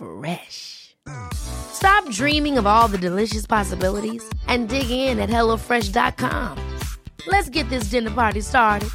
Fresh. 0.00 0.96
Stop 1.32 2.08
dreaming 2.10 2.56
of 2.56 2.66
all 2.66 2.88
the 2.88 2.98
delicious 2.98 3.46
possibilities 3.46 4.22
and 4.46 4.68
dig 4.68 4.90
in 4.90 5.18
at 5.18 5.28
HelloFresh.com. 5.28 6.78
Let's 7.26 7.50
get 7.50 7.68
this 7.68 7.90
dinner 7.90 8.10
party 8.10 8.40
started. 8.40 8.88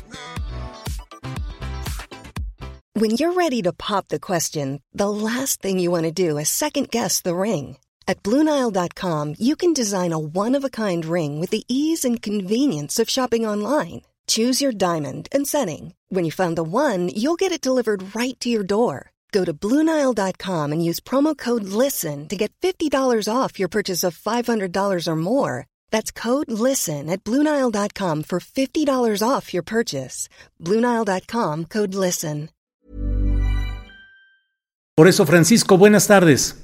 When 2.93 3.11
you're 3.11 3.33
ready 3.33 3.61
to 3.63 3.73
pop 3.73 4.07
the 4.07 4.19
question, 4.21 4.81
the 4.93 5.09
last 5.09 5.61
thing 5.61 5.79
you 5.79 5.91
want 5.91 6.05
to 6.05 6.11
do 6.11 6.37
is 6.37 6.49
second 6.49 6.89
guess 6.91 7.21
the 7.21 7.35
ring. 7.35 7.77
At 8.07 8.23
Bluenile.com, 8.23 9.35
you 9.37 9.55
can 9.57 9.73
design 9.73 10.13
a 10.13 10.17
one 10.17 10.55
of 10.55 10.63
a 10.63 10.69
kind 10.69 11.03
ring 11.05 11.39
with 11.39 11.49
the 11.49 11.65
ease 11.67 12.05
and 12.05 12.21
convenience 12.21 12.97
of 12.97 13.09
shopping 13.09 13.45
online. 13.45 14.01
Choose 14.27 14.61
your 14.61 14.71
diamond 14.71 15.27
and 15.31 15.45
setting. 15.45 15.93
When 16.07 16.23
you 16.23 16.31
find 16.31 16.57
the 16.57 16.63
one, 16.63 17.09
you'll 17.09 17.35
get 17.35 17.51
it 17.51 17.61
delivered 17.61 18.15
right 18.15 18.39
to 18.39 18.49
your 18.49 18.63
door. 18.63 19.11
Go 19.35 19.43
to 19.43 19.53
Bluenile.com 19.53 20.71
and 20.71 20.81
use 20.89 21.01
promo 21.01 21.37
code 21.37 21.65
LISTEN 21.65 22.29
to 22.29 22.37
get 22.37 22.53
$50 22.61 23.27
off 23.27 23.59
your 23.59 23.67
purchase 23.67 24.01
of 24.07 24.17
$500 24.17 25.07
or 25.07 25.15
more. 25.17 25.67
That's 25.91 26.09
code 26.09 26.49
LISTEN 26.49 27.09
at 27.09 27.21
Bluenile.com 27.25 28.23
for 28.23 28.39
$50 28.39 29.21
off 29.21 29.53
your 29.53 29.63
purchase. 29.63 30.29
Bluenile.com 30.61 31.65
code 31.65 31.93
LISTEN. 31.93 32.49
Por 34.95 35.09
eso, 35.09 35.25
Francisco, 35.25 35.77
buenas 35.77 36.07
tardes. 36.07 36.55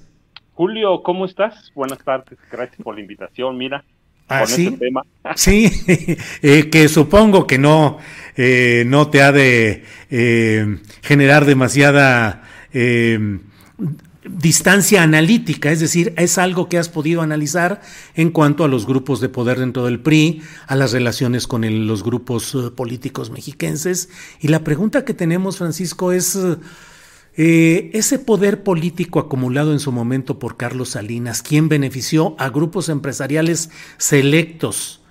Julio, 0.53 1.03
¿cómo 1.03 1.25
estás? 1.25 1.73
Buenas 1.75 1.99
tardes, 2.05 2.39
gracias 2.49 2.81
por 2.81 2.95
la 2.95 3.01
invitación. 3.01 3.57
Mira, 3.57 3.83
¿Ah, 4.29 4.39
con 4.39 4.47
sí? 4.47 4.67
este 4.67 4.77
tema. 4.77 5.03
Sí, 5.35 5.69
eh, 6.41 6.69
que 6.69 6.87
supongo 6.87 7.45
que 7.45 7.57
no, 7.57 7.97
eh, 8.37 8.85
no 8.87 9.09
te 9.09 9.21
ha 9.21 9.33
de 9.33 9.83
eh, 10.09 10.77
generar 11.01 11.43
demasiada 11.43 12.40
eh, 12.73 13.39
distancia 14.23 15.01
analítica, 15.01 15.71
es 15.71 15.79
decir, 15.79 16.13
es 16.17 16.37
algo 16.37 16.69
que 16.69 16.77
has 16.77 16.89
podido 16.89 17.21
analizar 17.21 17.81
en 18.15 18.29
cuanto 18.29 18.63
a 18.63 18.67
los 18.67 18.85
grupos 18.85 19.19
de 19.19 19.29
poder 19.29 19.59
dentro 19.59 19.85
del 19.85 19.99
PRI, 19.99 20.41
a 20.67 20.75
las 20.75 20.91
relaciones 20.91 21.47
con 21.47 21.87
los 21.87 22.03
grupos 22.03 22.53
eh, 22.55 22.71
políticos 22.71 23.31
mexiquenses. 23.31 24.09
Y 24.39 24.49
la 24.49 24.63
pregunta 24.63 25.05
que 25.05 25.13
tenemos, 25.13 25.57
Francisco, 25.57 26.11
es... 26.11 26.35
eh, 26.35 26.57
eh, 27.37 27.91
ese 27.93 28.19
poder 28.19 28.61
político 28.61 29.17
acumulado 29.17 29.71
en 29.71 29.79
su 29.79 29.93
momento 29.93 30.37
por 30.37 30.57
Carlos 30.57 30.89
Salinas, 30.89 31.41
quien 31.41 31.69
benefició 31.69 32.35
a 32.37 32.49
grupos 32.49 32.89
empresariales 32.89 33.69
selectos 33.97 35.01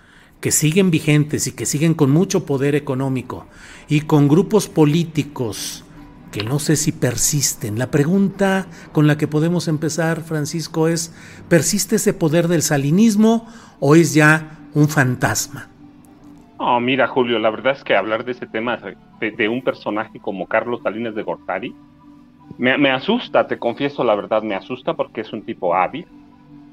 que 0.41 0.53
siguen 0.53 0.91
vigentes 0.91 1.47
y 1.47 1.53
que 1.53 1.65
siguen 1.65 1.95
con 1.95 2.11
mucho 2.11 2.45
poder 2.45 2.75
económico 2.75 3.47
y 3.89 4.03
con 4.03 4.29
grupos 4.29 4.69
políticos 4.69 5.85
que 6.31 6.43
no 6.43 6.59
sé 6.59 6.77
si 6.77 6.93
persisten. 6.93 7.79
La 7.79 7.91
pregunta 7.91 8.67
con 8.93 9.07
la 9.07 9.19
que 9.19 9.29
podemos 9.29 9.69
empezar, 9.69 10.21
Francisco, 10.21 10.89
es, 10.89 11.15
¿persiste 11.49 11.97
ese 11.97 12.15
poder 12.15 12.49
del 12.49 12.63
salinismo 12.63 13.47
o 13.81 13.95
es 13.95 14.15
ya 14.15 14.59
un 14.75 14.89
fantasma? 14.89 15.69
No, 16.59 16.79
mira, 16.81 17.09
Julio, 17.09 17.39
la 17.39 17.51
verdad 17.51 17.77
es 17.77 17.83
que 17.83 17.97
hablar 17.97 18.25
de 18.25 18.33
ese 18.33 18.47
tema 18.47 18.79
de, 19.21 19.31
de 19.31 19.49
un 19.49 19.63
personaje 19.63 20.21
como 20.21 20.47
Carlos 20.47 20.81
Salinas 20.83 21.15
de 21.15 21.23
Gortari 21.23 21.75
me, 22.59 22.77
me 22.79 22.91
asusta, 22.91 23.47
te 23.47 23.59
confieso 23.59 24.05
la 24.05 24.15
verdad, 24.15 24.43
me 24.43 24.55
asusta 24.55 24.95
porque 24.95 25.23
es 25.23 25.33
un 25.33 25.43
tipo 25.43 25.75
hábil, 25.75 26.07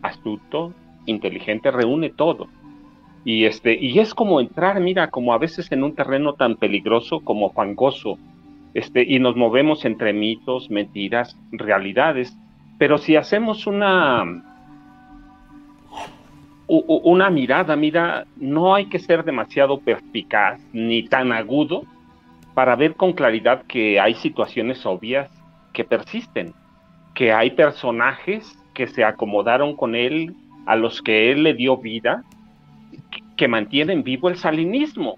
astuto, 0.01 0.73
inteligente, 1.05 1.71
reúne 1.71 2.09
todo. 2.09 2.47
Y 3.23 3.45
este, 3.45 3.77
y 3.77 3.99
es 3.99 4.13
como 4.13 4.39
entrar, 4.39 4.79
mira, 4.79 5.09
como 5.09 5.33
a 5.33 5.37
veces 5.37 5.71
en 5.71 5.83
un 5.83 5.95
terreno 5.95 6.33
tan 6.33 6.55
peligroso 6.55 7.21
como 7.21 7.51
fangoso, 7.51 8.17
este, 8.77 9.03
y 9.03 9.17
nos 9.17 9.35
movemos 9.35 9.85
entre 9.85 10.13
mitos, 10.13 10.69
mentiras, 10.69 11.35
realidades. 11.51 12.37
Pero 12.77 12.99
si 12.99 13.15
hacemos 13.15 13.65
una, 13.65 14.23
una 16.67 17.31
mirada, 17.31 17.75
mira, 17.75 18.27
no 18.35 18.75
hay 18.75 18.85
que 18.85 18.99
ser 18.99 19.23
demasiado 19.23 19.79
perspicaz 19.79 20.61
ni 20.73 21.01
tan 21.09 21.31
agudo 21.31 21.85
para 22.53 22.75
ver 22.75 22.93
con 22.93 23.13
claridad 23.13 23.63
que 23.63 23.99
hay 23.99 24.13
situaciones 24.13 24.85
obvias 24.85 25.27
que 25.73 25.83
persisten, 25.83 26.53
que 27.15 27.33
hay 27.33 27.49
personajes 27.49 28.63
que 28.75 28.85
se 28.85 29.03
acomodaron 29.03 29.75
con 29.75 29.95
él, 29.95 30.35
a 30.67 30.75
los 30.75 31.01
que 31.01 31.31
él 31.31 31.41
le 31.41 31.55
dio 31.55 31.77
vida, 31.77 32.21
que 33.37 33.47
mantienen 33.47 34.03
vivo 34.03 34.29
el 34.29 34.37
salinismo, 34.37 35.17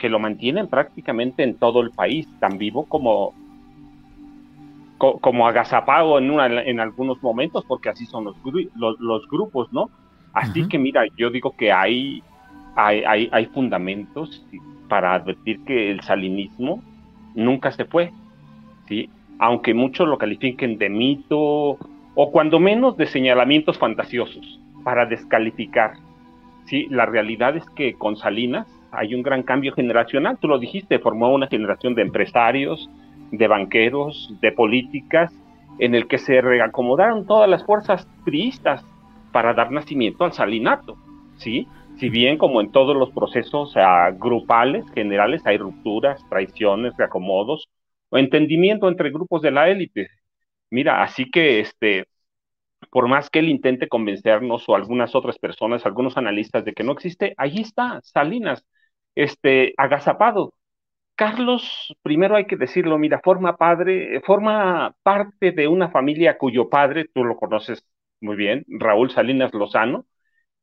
que 0.00 0.08
lo 0.08 0.18
mantienen 0.18 0.66
prácticamente 0.66 1.44
en 1.44 1.56
todo 1.58 1.82
el 1.82 1.90
país, 1.92 2.26
tan 2.40 2.58
vivo 2.58 2.86
como 2.86 3.32
co- 4.98 5.18
como 5.20 5.46
agazapado 5.46 6.18
en, 6.18 6.30
una- 6.30 6.62
en 6.62 6.80
algunos 6.80 7.22
momentos, 7.22 7.64
porque 7.68 7.90
así 7.90 8.06
son 8.06 8.24
los, 8.24 8.36
los, 8.74 8.98
los 8.98 9.28
grupos, 9.28 9.68
¿no? 9.72 9.90
Así 10.32 10.60
Ujú. 10.60 10.68
que 10.70 10.78
mira, 10.78 11.02
yo 11.16 11.30
digo 11.30 11.54
que 11.56 11.70
hay, 11.70 12.22
hay, 12.76 13.02
hay, 13.04 13.28
hay 13.32 13.46
fundamentos 13.46 14.44
para 14.88 15.14
advertir 15.14 15.60
que 15.66 15.90
el 15.90 16.00
salinismo 16.02 16.82
nunca 17.34 17.70
se 17.70 17.84
fue, 17.84 18.10
¿sí? 18.88 19.08
Aunque 19.38 19.74
muchos 19.74 20.08
lo 20.08 20.18
califiquen 20.18 20.78
de 20.78 20.88
mito 20.88 21.38
o 22.14 22.30
cuando 22.32 22.58
menos 22.58 22.96
de 22.96 23.06
señalamientos 23.06 23.78
fantasiosos 23.78 24.58
para 24.84 25.06
descalificar, 25.06 25.92
¿sí? 26.66 26.86
La 26.90 27.06
realidad 27.06 27.56
es 27.56 27.64
que 27.76 27.94
con 27.94 28.16
Salinas 28.16 28.66
hay 28.92 29.14
un 29.14 29.22
gran 29.22 29.42
cambio 29.42 29.72
generacional, 29.72 30.38
tú 30.38 30.48
lo 30.48 30.58
dijiste, 30.58 30.98
formó 30.98 31.32
una 31.32 31.46
generación 31.46 31.94
de 31.94 32.02
empresarios, 32.02 32.88
de 33.30 33.46
banqueros, 33.46 34.34
de 34.40 34.52
políticas, 34.52 35.32
en 35.78 35.94
el 35.94 36.08
que 36.08 36.18
se 36.18 36.40
reacomodaron 36.40 37.26
todas 37.26 37.48
las 37.48 37.64
fuerzas 37.64 38.06
priistas 38.24 38.84
para 39.32 39.54
dar 39.54 39.70
nacimiento 39.70 40.24
al 40.24 40.32
salinato, 40.32 40.96
¿sí? 41.36 41.66
Si 41.98 42.08
bien 42.08 42.38
como 42.38 42.60
en 42.60 42.72
todos 42.72 42.96
los 42.96 43.10
procesos 43.10 43.74
ah, 43.76 44.10
grupales, 44.12 44.84
generales, 44.92 45.42
hay 45.46 45.58
rupturas, 45.58 46.26
traiciones, 46.28 46.96
reacomodos 46.96 47.68
o 48.08 48.18
entendimiento 48.18 48.88
entre 48.88 49.10
grupos 49.10 49.42
de 49.42 49.50
la 49.50 49.68
élite. 49.68 50.08
Mira, 50.70 51.02
así 51.02 51.30
que 51.30 51.60
este, 51.60 52.06
por 52.90 53.08
más 53.08 53.30
que 53.30 53.40
él 53.40 53.48
intente 53.48 53.88
convencernos 53.88 54.68
o 54.68 54.74
algunas 54.74 55.14
otras 55.14 55.38
personas, 55.38 55.86
algunos 55.86 56.16
analistas 56.16 56.64
de 56.64 56.72
que 56.72 56.84
no 56.84 56.92
existe, 56.92 57.34
ahí 57.36 57.60
está 57.60 58.00
Salinas, 58.02 58.64
este, 59.14 59.74
agazapado. 59.76 60.54
Carlos, 61.16 61.94
primero 62.02 62.36
hay 62.36 62.46
que 62.46 62.56
decirlo, 62.56 62.98
mira, 62.98 63.20
forma 63.22 63.56
padre, 63.56 64.20
forma 64.22 64.94
parte 65.02 65.52
de 65.52 65.68
una 65.68 65.90
familia 65.90 66.38
cuyo 66.38 66.70
padre, 66.70 67.06
tú 67.14 67.24
lo 67.24 67.36
conoces 67.36 67.84
muy 68.20 68.36
bien, 68.36 68.64
Raúl 68.68 69.10
Salinas 69.10 69.52
Lozano, 69.54 70.06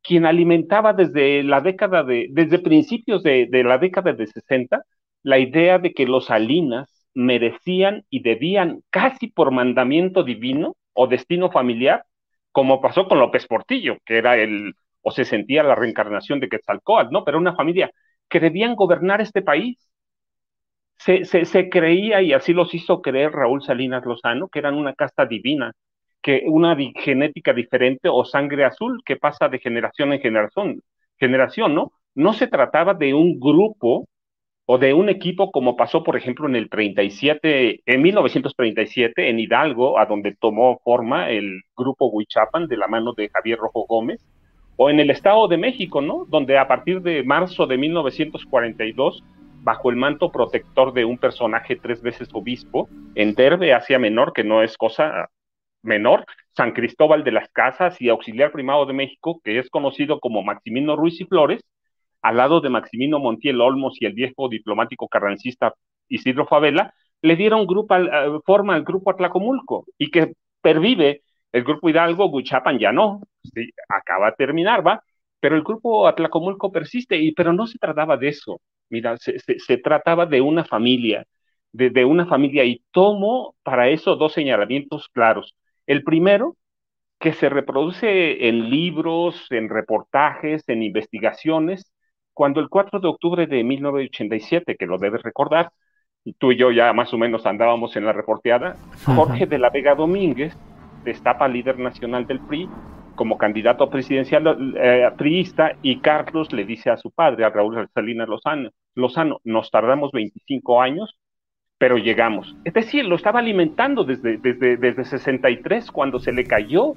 quien 0.04 0.26
alimentaba 0.26 0.94
desde 0.94 1.44
la 1.44 1.62
década 1.62 2.04
de, 2.04 2.28
desde 2.32 2.60
principios 2.60 3.24
de, 3.24 3.48
de 3.50 3.64
la 3.64 3.78
década 3.78 4.14
de 4.14 4.28
60, 4.28 4.84
la 5.24 5.40
idea 5.40 5.80
de 5.80 5.94
que 5.94 6.06
los 6.06 6.28
Salinas 6.28 6.90
merecían 7.14 8.06
y 8.10 8.22
debían 8.22 8.82
casi 8.90 9.28
por 9.28 9.52
mandamiento 9.52 10.24
divino 10.24 10.76
o 10.94 11.08
destino 11.08 11.52
familiar, 11.52 12.06
como 12.52 12.82
pasó 12.82 13.08
con 13.08 13.20
López 13.20 13.48
Portillo, 13.48 13.98
que 14.06 14.18
era 14.18 14.38
el, 14.38 14.74
o 15.02 15.12
se 15.12 15.26
sentía 15.26 15.64
la 15.64 15.76
reencarnación 15.76 16.40
de 16.40 16.50
Quetzalcóatl, 16.50 17.12
¿no? 17.12 17.24
Pero 17.26 17.38
una 17.38 17.56
familia 17.56 17.92
que 18.30 18.40
debían 18.40 18.76
gobernar 18.76 19.22
este 19.22 19.42
país. 19.42 19.78
Se, 20.98 21.26
se, 21.26 21.70
creía, 21.70 22.22
y 22.22 22.34
así 22.34 22.54
los 22.54 22.74
hizo 22.74 23.02
creer 23.02 23.32
Raúl 23.32 23.64
Salinas 23.64 24.06
Lozano, 24.06 24.48
que 24.50 24.60
eran 24.60 24.76
una 24.76 24.94
casta 24.94 25.26
divina, 25.26 25.74
que 26.22 26.44
una 26.48 26.76
genética 26.96 27.54
diferente 27.54 28.10
o 28.10 28.26
sangre 28.26 28.66
azul 28.66 29.02
que 29.06 29.16
pasa 29.16 29.48
de 29.48 29.60
generación 29.60 30.14
en 30.14 30.20
generación, 30.22 30.82
generación, 31.20 31.76
¿no? 31.76 31.92
No 32.16 32.34
se 32.34 32.48
trataba 32.48 32.94
de 32.96 33.14
un 33.14 33.40
grupo 33.40 34.08
o 34.66 34.78
de 34.78 34.94
un 34.94 35.10
equipo 35.10 35.52
como 35.52 35.78
pasó, 35.78 36.04
por 36.04 36.18
ejemplo, 36.18 36.48
en 36.48 36.56
el 36.56 36.70
37, 36.70 37.82
en 37.86 38.02
1937, 38.02 39.30
en 39.30 39.40
Hidalgo, 39.40 39.98
a 39.98 40.06
donde 40.06 40.36
tomó 40.36 40.80
forma 40.84 41.30
el 41.30 41.62
grupo 41.76 42.08
Huichapan 42.10 42.68
de 42.68 42.78
la 42.78 42.88
mano 42.88 43.14
de 43.14 43.30
Javier 43.30 43.60
Rojo 43.60 43.86
Gómez, 43.88 44.26
o 44.78 44.90
en 44.90 45.00
el 45.00 45.10
Estado 45.10 45.48
de 45.48 45.58
México, 45.58 46.02
¿no? 46.02 46.26
Donde 46.30 46.58
a 46.58 46.68
partir 46.68 47.02
de 47.02 47.24
marzo 47.24 47.68
de 47.68 47.78
1942, 47.78 49.24
bajo 49.64 49.90
el 49.90 49.98
manto 49.98 50.32
protector 50.32 50.94
de 50.94 51.04
un 51.04 51.18
personaje 51.18 51.76
tres 51.76 52.02
veces 52.02 52.30
obispo, 52.32 52.88
en 53.16 53.34
Derbe, 53.34 53.74
Asia 53.74 54.00
Menor, 54.00 54.32
que 54.34 54.44
no 54.44 54.64
es 54.64 54.78
cosa 54.78 55.30
menor, 55.82 56.26
San 56.56 56.72
Cristóbal 56.72 57.24
de 57.24 57.32
las 57.32 57.50
Casas 57.50 58.00
y 58.00 58.10
auxiliar 58.10 58.52
primado 58.52 58.86
de 58.86 58.94
México, 58.94 59.42
que 59.44 59.60
es 59.60 59.70
conocido 59.70 60.20
como 60.20 60.44
Maximino 60.44 60.96
Ruiz 60.96 61.20
y 61.20 61.26
Flores, 61.26 61.62
al 62.22 62.38
lado 62.38 62.62
de 62.62 62.70
Maximino 62.70 63.20
Montiel 63.20 63.62
Olmos 63.62 63.98
y 64.00 64.06
el 64.06 64.14
viejo 64.14 64.50
diplomático 64.50 65.08
carrancista 65.08 65.74
Isidro 66.08 66.46
Favela, 66.46 66.94
le 67.22 67.36
dieron 67.36 67.66
grupo, 67.66 67.96
uh, 67.96 68.42
forma 68.46 68.76
al 68.76 68.84
grupo 68.84 69.12
Atlacomulco 69.12 69.86
y 69.98 70.12
que 70.12 70.34
pervive 70.62 71.22
el 71.52 71.64
grupo 71.64 71.90
Hidalgo, 71.90 72.30
Guchapan 72.30 72.78
ya 72.78 72.92
no, 72.92 73.22
sí, 73.54 73.70
acaba 73.90 74.32
de 74.32 74.38
terminar, 74.38 74.86
¿va? 74.86 75.02
Pero 75.40 75.56
el 75.56 75.64
grupo 75.64 76.08
Atlacomulco 76.08 76.72
persiste, 76.72 77.18
y, 77.18 77.32
pero 77.34 77.54
no 77.54 77.68
se 77.68 77.78
trataba 77.78 78.18
de 78.18 78.30
eso, 78.30 78.62
mira, 78.90 79.18
se, 79.18 79.40
se, 79.40 79.60
se 79.60 79.78
trataba 79.78 80.26
de 80.26 80.42
una 80.42 80.66
familia, 80.66 81.26
de, 81.72 81.90
de, 81.90 82.06
una 82.06 82.26
familia, 82.26 82.64
y 82.66 82.82
tomo 82.92 83.56
para 83.64 83.90
eso 83.90 84.16
dos 84.16 84.34
señalamientos 84.34 85.10
claros. 85.10 85.56
El 85.86 86.04
primero, 86.04 86.58
que 87.20 87.34
se 87.34 87.50
reproduce 87.50 88.48
en 88.48 88.70
libros, 88.70 89.48
en 89.52 89.70
reportajes, 89.70 90.68
en 90.70 90.84
investigaciones, 90.84 91.92
cuando 92.34 92.60
el 92.60 92.70
4 92.70 93.00
de 93.00 93.08
octubre 93.08 93.48
de 93.48 93.64
1987, 93.64 94.76
que 94.78 94.86
lo 94.86 95.00
debes 95.00 95.24
recordar, 95.24 95.72
tú 96.38 96.52
y 96.52 96.58
yo 96.58 96.72
ya 96.72 96.94
más 96.94 97.14
o 97.14 97.18
menos 97.18 97.46
andábamos 97.46 97.96
en 97.96 98.06
la 98.06 98.14
reporteada, 98.14 98.76
Jorge 99.06 99.46
de 99.48 99.58
la 99.58 99.70
Vega 99.70 99.96
Domínguez 99.96 100.56
destapa 101.04 101.48
líder 101.48 101.80
nacional 101.80 102.28
del 102.28 102.40
PRI 102.42 102.70
como 103.18 103.38
candidato 103.38 103.90
presidencial 103.90 104.74
eh, 104.78 105.10
priista 105.18 105.74
y 105.82 106.00
Carlos 106.00 106.54
le 106.54 106.64
dice 106.64 106.90
a 106.90 106.96
su 106.96 107.12
padre, 107.12 107.44
a 107.44 107.50
Raúl 107.50 107.90
Salinas 107.94 108.30
Lozano, 108.30 108.70
Lozano, 108.96 109.42
nos 109.44 109.70
tardamos 109.72 110.12
25 110.14 110.82
años, 110.82 111.18
pero 111.78 111.98
llegamos. 111.98 112.56
Es 112.64 112.74
decir, 112.74 113.06
lo 113.06 113.16
estaba 113.16 113.40
alimentando 113.40 114.06
desde, 114.06 114.38
desde, 114.38 114.78
desde 114.78 115.04
63 115.04 115.92
cuando 115.92 116.20
se 116.20 116.32
le 116.32 116.46
cayó 116.46 116.94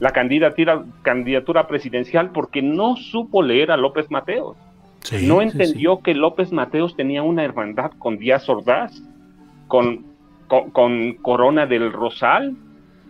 la 0.00 0.10
candidatura, 0.10 0.84
candidatura 1.02 1.66
presidencial 1.66 2.30
porque 2.30 2.62
no 2.62 2.96
supo 2.96 3.42
leer 3.42 3.72
a 3.72 3.76
López 3.76 4.10
Mateos. 4.10 4.56
Sí, 5.00 5.26
no 5.26 5.42
entendió 5.42 5.92
sí, 5.92 5.96
sí. 5.96 6.02
que 6.04 6.14
López 6.14 6.52
Mateos 6.52 6.94
tenía 6.94 7.22
una 7.22 7.42
hermandad 7.42 7.92
con 7.98 8.18
Díaz 8.18 8.48
Ordaz, 8.48 9.02
con, 9.66 10.04
con, 10.46 10.70
con 10.70 11.14
Corona 11.14 11.66
del 11.66 11.92
Rosal, 11.92 12.54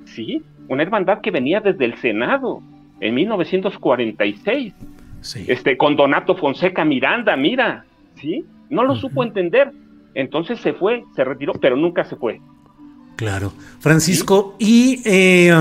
sí, 0.05 0.43
una 0.69 0.83
hermandad 0.83 1.21
que 1.21 1.31
venía 1.31 1.61
desde 1.61 1.85
el 1.85 1.97
Senado 1.99 2.63
en 3.01 3.15
1946, 3.15 4.75
sí. 5.21 5.45
este, 5.49 5.77
con 5.77 5.97
Donato 5.97 6.37
Fonseca 6.37 6.85
Miranda, 6.85 7.37
mira, 7.37 7.85
¿sí? 8.21 8.45
No 8.71 8.85
lo 8.85 8.93
uh 8.93 8.97
-huh. 8.97 9.01
supo 9.01 9.23
entender. 9.23 9.73
Entonces 10.15 10.61
se 10.61 10.73
fue, 10.73 11.05
se 11.17 11.25
retiró, 11.25 11.55
pero 11.55 11.77
nunca 11.77 12.05
se 12.05 12.17
fue. 12.17 12.41
Claro. 13.17 13.53
Francisco, 13.81 14.57
¿y 14.59 15.03
eh, 15.05 15.53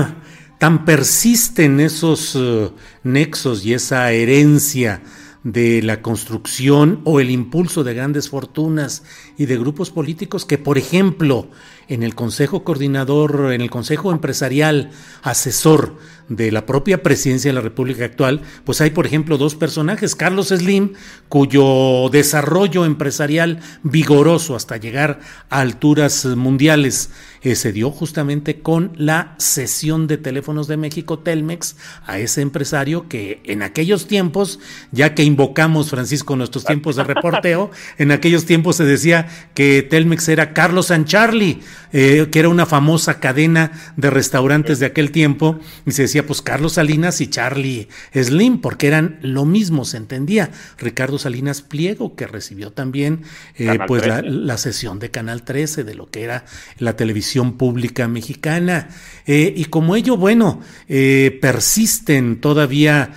tan 0.58 0.84
persisten 0.84 1.80
esos 1.80 2.34
uh, 2.36 2.72
nexos 3.02 3.64
y 3.66 3.74
esa 3.74 4.10
herencia 4.12 5.02
de 5.44 5.82
la 5.82 6.00
construcción 6.00 7.02
o 7.04 7.20
el 7.20 7.30
impulso 7.30 7.84
de 7.84 7.92
grandes 7.92 8.30
fortunas 8.30 9.04
y 9.36 9.44
de 9.44 9.58
grupos 9.58 9.90
políticos 9.90 10.46
que, 10.46 10.56
por 10.56 10.78
ejemplo, 10.78 11.50
en 11.86 12.02
el 12.02 12.14
Consejo 12.14 12.64
Coordinador, 12.64 13.52
en 13.52 13.60
el 13.60 13.70
Consejo 13.70 14.10
Empresarial 14.10 14.90
Asesor 15.22 15.98
de 16.30 16.50
la 16.50 16.64
propia 16.64 17.02
presidencia 17.02 17.50
de 17.50 17.54
la 17.54 17.60
República 17.60 18.06
actual, 18.06 18.40
pues 18.64 18.80
hay, 18.80 18.90
por 18.90 19.06
ejemplo, 19.06 19.36
dos 19.36 19.54
personajes, 19.54 20.14
Carlos 20.14 20.48
Slim, 20.48 20.94
cuyo 21.28 22.08
desarrollo 22.10 22.86
empresarial 22.86 23.60
vigoroso 23.82 24.56
hasta 24.56 24.78
llegar 24.78 25.20
a 25.50 25.60
alturas 25.60 26.24
mundiales 26.24 27.10
eh, 27.44 27.56
se 27.56 27.72
dio 27.72 27.90
justamente 27.90 28.60
con 28.60 28.92
la 28.96 29.34
cesión 29.38 30.06
de 30.06 30.16
teléfonos 30.16 30.66
de 30.66 30.78
México, 30.78 31.18
Telmex, 31.18 31.76
a 32.06 32.18
ese 32.18 32.40
empresario 32.40 33.06
que 33.06 33.42
en 33.44 33.62
aquellos 33.62 34.06
tiempos, 34.06 34.60
ya 34.92 35.14
que 35.14 35.24
invocamos, 35.24 35.90
Francisco, 35.90 36.36
nuestros 36.36 36.64
tiempos 36.64 36.96
de 36.96 37.04
reporteo, 37.04 37.70
en 37.98 38.12
aquellos 38.12 38.46
tiempos 38.46 38.76
se 38.76 38.84
decía 38.84 39.28
que 39.52 39.82
Telmex 39.82 40.26
era 40.30 40.54
Carlos 40.54 40.86
San 40.86 41.04
Charlie, 41.04 41.60
eh, 41.92 42.28
que 42.32 42.38
era 42.38 42.48
una 42.48 42.64
famosa 42.64 43.20
cadena 43.20 43.72
de 43.96 44.08
restaurantes 44.08 44.78
de 44.78 44.86
aquel 44.86 45.10
tiempo, 45.10 45.60
y 45.84 45.92
se 45.92 46.02
decía 46.02 46.26
pues 46.26 46.40
Carlos 46.40 46.72
Salinas 46.72 47.20
y 47.20 47.26
Charlie 47.26 47.88
Slim, 48.14 48.62
porque 48.62 48.86
eran 48.86 49.18
lo 49.20 49.44
mismo, 49.44 49.84
se 49.84 49.98
entendía. 49.98 50.50
Ricardo 50.78 51.18
Salinas 51.18 51.60
Pliego, 51.60 52.16
que 52.16 52.26
recibió 52.26 52.72
también 52.72 53.22
eh, 53.56 53.78
pues 53.86 54.06
la, 54.06 54.22
la, 54.22 54.56
sesión 54.56 54.98
de 54.98 55.10
Canal 55.10 55.42
13 55.42 55.84
de 55.84 55.94
lo 55.94 56.06
que 56.06 56.22
era 56.22 56.46
la 56.78 56.96
televisión 56.96 57.33
pública 57.58 58.08
mexicana. 58.08 58.88
Eh, 59.26 59.52
y 59.56 59.66
como 59.66 59.96
ello, 59.96 60.16
bueno, 60.16 60.60
eh, 60.88 61.38
persisten 61.40 62.40
todavía 62.40 63.12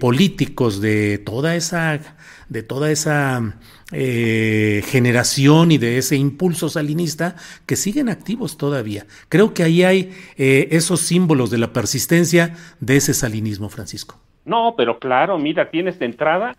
políticos 0.00 0.80
de 0.80 1.18
toda 1.18 1.54
esa, 1.54 2.00
de 2.48 2.62
toda 2.62 2.90
esa 2.90 3.56
eh, 3.92 4.82
generación 4.86 5.72
y 5.72 5.78
de 5.78 5.98
ese 5.98 6.14
impulso 6.14 6.68
salinista 6.68 7.34
que 7.66 7.74
siguen 7.74 8.08
activos 8.08 8.56
todavía. 8.56 9.06
Creo 9.28 9.52
que 9.52 9.64
ahí 9.64 9.82
hay 9.82 10.12
eh, 10.36 10.68
esos 10.70 11.00
símbolos 11.00 11.50
de 11.50 11.58
la 11.58 11.72
persistencia 11.72 12.54
de 12.78 12.96
ese 12.96 13.14
salinismo, 13.14 13.68
Francisco. 13.68 14.20
No, 14.44 14.74
pero 14.76 15.00
claro, 15.00 15.38
mira, 15.38 15.70
tienes 15.70 15.98
de 15.98 16.06
entrada, 16.06 16.56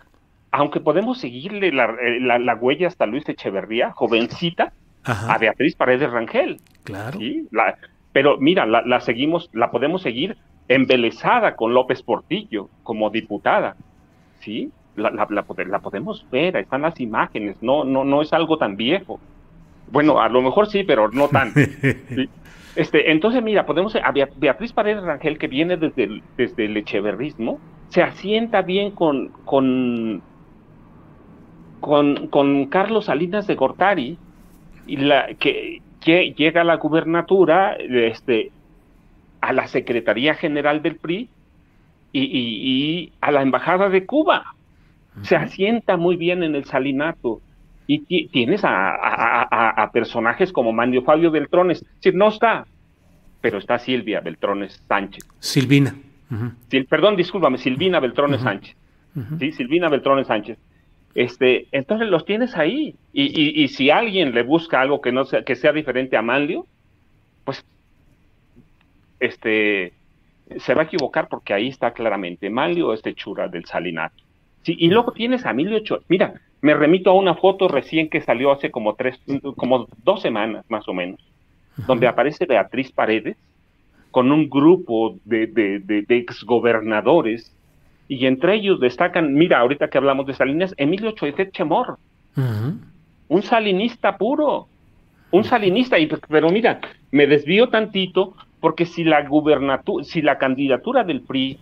aunque 0.51 0.81
podemos 0.81 1.19
seguirle 1.19 1.71
la, 1.71 1.85
eh, 1.85 2.19
la, 2.19 2.37
la 2.37 2.55
huella 2.55 2.87
hasta 2.87 3.05
Luis 3.05 3.27
Echeverría, 3.29 3.91
jovencita, 3.91 4.73
Ajá. 5.03 5.33
a 5.33 5.37
Beatriz 5.37 5.75
Paredes 5.75 6.11
Rangel. 6.11 6.57
Claro. 6.83 7.19
¿sí? 7.19 7.47
La, 7.51 7.77
pero 8.13 8.37
mira, 8.37 8.65
la, 8.65 8.81
la 8.81 8.99
seguimos, 9.01 9.49
la 9.53 9.71
podemos 9.71 10.01
seguir 10.01 10.37
embelesada 10.67 11.55
con 11.55 11.73
López 11.73 12.03
Portillo 12.03 12.69
como 12.83 13.09
diputada, 13.09 13.75
¿sí? 14.39 14.71
la, 14.95 15.79
podemos 15.81 16.25
ver, 16.31 16.57
están 16.57 16.81
las 16.81 16.99
imágenes, 16.99 17.57
no, 17.61 17.83
no, 17.83 18.03
no 18.03 18.21
es 18.21 18.33
algo 18.33 18.57
tan 18.57 18.75
viejo. 18.75 19.19
Bueno, 19.91 20.21
a 20.21 20.29
lo 20.29 20.41
mejor 20.41 20.67
sí, 20.67 20.83
pero 20.83 21.09
no 21.09 21.27
tanto. 21.27 21.59
¿sí? 22.09 22.29
Este, 22.75 23.11
entonces, 23.11 23.43
mira, 23.43 23.65
podemos 23.65 23.95
a 23.95 24.11
Beatriz 24.11 24.71
Paredes 24.71 25.03
Rangel, 25.03 25.37
que 25.37 25.47
viene 25.47 25.77
desde 25.77 26.03
el, 26.03 26.23
desde 26.37 26.65
el 26.65 26.77
echeverrismo, 26.77 27.59
se 27.89 28.01
asienta 28.01 28.61
bien 28.61 28.91
con, 28.91 29.29
con, 29.43 30.21
con, 31.81 32.27
con 32.27 32.65
Carlos 32.67 33.05
Salinas 33.05 33.47
de 33.47 33.55
Gortari, 33.55 34.17
la, 34.97 35.33
que, 35.39 35.81
que 35.99 36.33
llega 36.37 36.61
a 36.61 36.63
la 36.63 36.77
gubernatura, 36.77 37.75
este, 37.75 38.51
a 39.41 39.53
la 39.53 39.67
Secretaría 39.67 40.35
General 40.35 40.81
del 40.81 40.95
PRI 40.97 41.29
y, 42.13 42.21
y, 42.21 43.01
y 43.01 43.13
a 43.21 43.31
la 43.31 43.41
Embajada 43.41 43.89
de 43.89 44.05
Cuba 44.05 44.55
se 45.23 45.35
asienta 45.35 45.97
muy 45.97 46.15
bien 46.15 46.43
en 46.43 46.55
el 46.55 46.65
salinato. 46.65 47.41
Y 47.87 48.27
tienes 48.27 48.63
a, 48.63 48.91
a, 48.95 49.41
a, 49.51 49.83
a 49.83 49.91
personajes 49.91 50.53
como 50.53 50.71
Mandio 50.71 51.01
Fabio 51.01 51.29
Beltrones. 51.29 51.85
No 52.13 52.29
está, 52.29 52.65
pero 53.41 53.57
está 53.57 53.79
Silvia 53.79 54.21
Beltrones 54.21 54.81
Sánchez. 54.87 55.27
Silvina. 55.39 55.93
Uh 56.29 56.35
-huh. 56.35 56.51
Sil, 56.71 56.85
perdón, 56.85 57.17
discúlpame, 57.17 57.57
Silvina 57.57 57.99
Beltrones 57.99 58.39
uh 58.39 58.43
-huh. 58.43 58.47
Sánchez. 58.47 58.77
Sí, 59.39 59.51
Silvina 59.51 59.89
Beltrones 59.89 60.27
Sánchez. 60.27 60.57
Este, 61.15 61.67
entonces 61.71 62.07
los 62.09 62.25
tienes 62.25 62.55
ahí. 62.55 62.95
Y, 63.13 63.23
y, 63.23 63.63
y, 63.63 63.67
si 63.67 63.89
alguien 63.89 64.33
le 64.33 64.43
busca 64.43 64.81
algo 64.81 65.01
que 65.01 65.11
no 65.11 65.25
sea, 65.25 65.43
que 65.43 65.55
sea 65.55 65.73
diferente 65.73 66.15
a 66.17 66.21
Manlio, 66.21 66.65
pues 67.43 67.65
este 69.19 69.93
se 70.57 70.73
va 70.73 70.81
a 70.81 70.85
equivocar 70.85 71.27
porque 71.27 71.53
ahí 71.53 71.67
está 71.67 71.91
claramente. 71.91 72.49
Manlio 72.49 72.93
es 72.93 73.01
de 73.03 73.13
Chura 73.13 73.47
del 73.47 73.65
Salinato. 73.65 74.23
Sí, 74.63 74.75
y 74.77 74.89
luego 74.89 75.11
tienes 75.11 75.45
a 75.45 75.51
Emilio 75.51 75.77
Ochoa. 75.77 76.01
Mira, 76.07 76.33
me 76.61 76.73
remito 76.73 77.09
a 77.09 77.13
una 77.15 77.35
foto 77.35 77.67
recién 77.67 78.09
que 78.09 78.21
salió 78.21 78.51
hace 78.51 78.69
como 78.69 78.95
tres, 78.95 79.19
como 79.55 79.87
dos 80.03 80.21
semanas 80.21 80.65
más 80.69 80.87
o 80.87 80.93
menos, 80.93 81.19
donde 81.87 82.07
aparece 82.07 82.45
Beatriz 82.45 82.91
Paredes 82.91 83.37
con 84.11 84.31
un 84.31 84.49
grupo 84.49 85.17
de, 85.25 85.47
de, 85.47 85.79
de, 85.79 86.01
de, 86.03 86.17
exgobernadores 86.17 87.55
y 88.11 88.25
entre 88.25 88.55
ellos 88.55 88.81
destacan, 88.81 89.33
mira, 89.33 89.59
ahorita 89.59 89.87
que 89.87 89.97
hablamos 89.97 90.27
de 90.27 90.33
Salinas, 90.33 90.75
Emilio 90.75 91.11
Choiset 91.13 91.53
Chemor, 91.53 91.97
uh 92.35 92.41
-huh. 92.41 92.77
un 93.29 93.41
salinista 93.41 94.17
puro, 94.17 94.67
un 95.31 95.45
salinista, 95.45 95.97
y, 95.97 96.07
pero 96.27 96.49
mira, 96.49 96.81
me 97.11 97.25
desvío 97.25 97.69
tantito 97.69 98.33
porque 98.59 98.85
si 98.85 99.05
la 99.05 99.25
gubernatura, 99.25 100.03
si 100.03 100.21
la 100.21 100.37
candidatura 100.37 101.05
del 101.05 101.21
PRI 101.21 101.57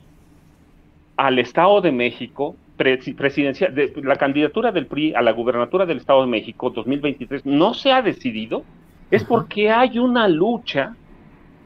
al 1.18 1.38
Estado 1.38 1.82
de 1.82 1.92
México 1.92 2.56
presidencial, 2.78 3.76
de, 3.76 3.94
la 4.02 4.16
candidatura 4.16 4.72
del 4.72 4.88
PRI 4.88 5.14
a 5.14 5.22
la 5.22 5.34
gubernatura 5.34 5.86
del 5.86 5.98
Estado 5.98 6.22
de 6.22 6.32
México 6.32 6.72
2023 6.72 7.46
no 7.46 7.76
se 7.76 7.92
ha 7.92 8.02
decidido, 8.02 8.64
es 9.12 9.24
porque 9.24 9.70
hay 9.70 10.00
una 10.00 10.28
lucha 10.28 10.96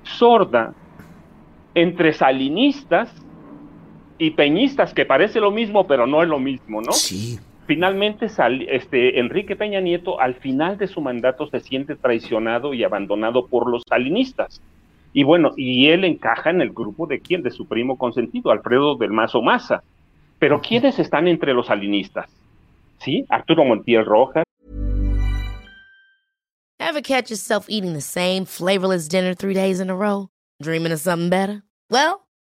sorda 0.04 0.74
entre 1.74 2.12
salinistas 2.12 3.23
y 4.18 4.32
peñistas, 4.32 4.94
que 4.94 5.06
parece 5.06 5.40
lo 5.40 5.52
mismo, 5.52 5.88
pero 5.88 6.08
no 6.08 6.22
es 6.22 6.30
lo 6.30 6.40
mismo, 6.40 6.82
¿no? 6.82 6.92
Sí. 6.92 7.40
Finalmente, 7.66 8.30
sal, 8.30 8.62
este, 8.70 9.20
Enrique 9.20 9.56
Peña 9.56 9.80
Nieto, 9.80 10.20
al 10.20 10.36
final 10.36 10.78
de 10.78 10.88
su 10.88 11.02
mandato, 11.02 11.48
se 11.48 11.62
siente 11.62 11.96
traicionado 11.96 12.74
y 12.74 12.84
abandonado 12.84 13.48
por 13.48 13.70
los 13.70 13.84
salinistas. 13.88 14.62
Y 15.14 15.24
bueno, 15.24 15.52
y 15.56 15.88
él 15.88 16.04
encaja 16.04 16.50
en 16.50 16.62
el 16.62 16.72
grupo 16.72 17.08
de 17.08 17.20
quién, 17.20 17.44
de 17.44 17.52
su 17.52 17.68
primo 17.68 17.98
consentido, 17.98 18.52
Alfredo 18.52 18.96
del 18.96 19.12
Mazo 19.12 19.42
Maza. 19.42 19.84
Pero 20.40 20.60
¿quiénes 20.60 21.00
están 21.00 21.28
entre 21.28 21.54
los 21.54 21.68
salinistas? 21.68 22.30
¿Sí? 22.98 23.26
Arturo 23.30 23.64
Montiel 23.64 24.06
Rojas. 24.06 24.44
Ever 26.80 27.02
catch 27.02 27.30
yourself 27.30 27.68
eating 27.70 27.94
the 27.94 28.02
same 28.02 28.46
flavorless 28.46 29.08
dinner 29.08 29.34
three 29.34 29.54
days 29.54 29.80
in 29.80 29.90
a 29.90 29.96
row? 29.96 30.28
Dreaming 30.62 30.92
of 30.92 31.00
something 31.00 31.30
better? 31.30 31.64
Well, 31.90 32.23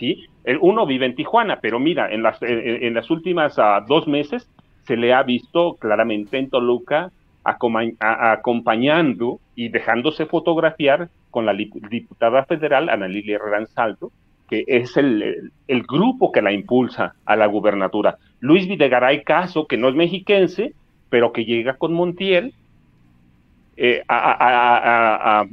¿sí? 0.00 0.26
El 0.42 0.58
uno 0.62 0.86
vive 0.86 1.06
en 1.06 1.14
Tijuana, 1.14 1.60
pero 1.60 1.78
mira, 1.78 2.10
en 2.10 2.22
las, 2.22 3.10
últimas 3.10 3.56
uh, 3.58 3.84
dos 3.86 4.08
meses 4.08 4.50
se 4.82 4.96
le 4.96 5.12
ha 5.12 5.22
visto 5.22 5.74
claramente 5.74 6.38
en 6.38 6.48
Toluca 6.50 7.12
acompañando 7.44 9.40
y 9.54 9.68
dejándose 9.68 10.26
fotografiar 10.26 11.08
con 11.30 11.46
la 11.46 11.54
diputada 11.54 12.44
federal 12.44 12.88
Ana 12.88 13.08
Lilia 13.08 13.38
Ransaldo, 13.38 14.10
que 14.48 14.64
es 14.66 14.96
el, 14.96 15.52
grupo 15.88 16.32
que 16.32 16.42
la 16.42 16.52
impulsa 16.52 17.14
a 17.24 17.36
la 17.36 17.46
gubernatura. 17.46 18.18
Luis 18.40 18.66
Videgaray 18.66 19.22
Caso, 19.22 19.66
que 19.66 19.76
no 19.76 19.88
es 19.88 19.94
mexiquense, 19.94 20.74
pero 21.08 21.32
que 21.32 21.44
llega 21.44 21.74
con 21.74 21.92
Montiel 21.94 22.52
eh, 23.76 24.02
a, 24.08 25.44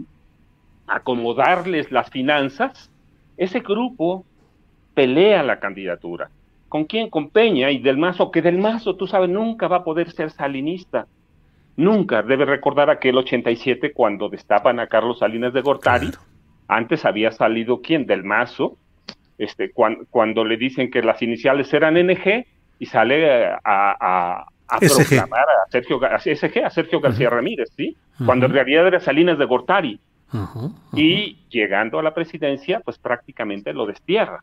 acomodarles 0.88 1.92
las 1.92 2.10
finanzas, 2.10 2.92
ese 3.38 3.60
grupo 3.60 4.26
pelea 4.98 5.44
la 5.44 5.60
candidatura. 5.60 6.32
¿Con 6.70 6.86
quién? 6.86 7.12
Con 7.12 7.30
Peña 7.30 7.70
y 7.70 7.78
Del 7.78 7.98
Mazo, 7.98 8.32
que 8.32 8.42
Del 8.42 8.58
Mazo, 8.58 8.96
tú 8.96 9.06
sabes, 9.06 9.30
nunca 9.30 9.68
va 9.68 9.78
a 9.78 9.84
poder 9.84 10.10
ser 10.10 10.32
salinista. 10.32 11.06
Nunca. 11.76 12.24
Debe 12.24 12.46
recordar 12.46 12.90
aquel 12.90 13.16
87 13.16 13.94
cuando 13.94 14.28
destapan 14.28 14.80
a 14.80 14.88
Carlos 14.88 15.20
Salinas 15.20 15.54
de 15.54 15.62
Gortari. 15.62 16.10
Antes 16.68 17.06
había 17.06 17.32
salido 17.32 17.80
quién? 17.80 18.08
Del 18.08 18.24
Mazo. 18.24 18.76
Este, 19.38 19.72
cuando, 19.72 20.44
le 20.44 20.58
dicen 20.58 20.90
que 20.90 21.04
las 21.04 21.22
iniciales 21.22 21.72
eran 21.76 21.94
NG 21.94 22.48
y 22.80 22.86
sale 22.88 23.52
a, 23.64 24.48
proclamar 24.80 25.46
a 25.46 25.70
Sergio, 25.70 26.00
SG, 26.00 26.66
a 26.66 26.72
Sergio 26.72 27.00
García 27.00 27.30
Ramírez, 27.30 27.70
¿sí? 27.78 27.96
Cuando 28.26 28.48
en 28.48 28.54
realidad 28.54 28.88
era 28.88 29.00
Salinas 29.00 29.38
de 29.38 29.46
Gortari. 29.46 30.00
Y 30.94 31.38
llegando 31.50 32.00
a 32.00 32.04
la 32.04 32.16
presidencia, 32.16 32.80
pues 32.80 32.98
prácticamente 32.98 33.74
lo 33.74 33.86
destierra. 33.86 34.42